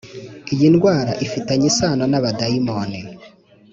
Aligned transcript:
Iyi 0.53 0.67
ndwara 0.73 1.11
ifitanye 1.25 1.65
isano 1.71 2.03
n’abadayimoni 2.07 2.99